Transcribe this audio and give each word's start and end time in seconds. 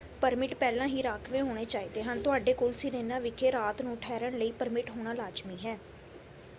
Permit 0.21 0.53
ਪਹਿਲਾਂ 0.55 0.87
ਹੀ 0.87 1.03
ਰਾਖਵੇਂ 1.03 1.41
ਹੋਣੇ 1.41 1.65
ਚਾਹੀਦੇ 1.65 2.03
ਹਨ। 2.03 2.21
ਤੁਹਾਡੇ 2.21 2.53
ਕੋਲ 2.53 2.73
ਸਿਰੇਨਾ 2.73 3.19
ਵਿਖੇ 3.19 3.51
ਰਾਤ 3.51 3.81
ਨੂੰ 3.81 3.97
ਠਹਿਰਣ 3.97 4.37
ਲਈ 4.37 4.51
ਪਰਮਿਟ 4.53 4.89
ਹੋਣਾ 4.89 5.13
ਲਾਜ਼ਮੀ 5.13 5.57
ਹੈ। 5.65 5.77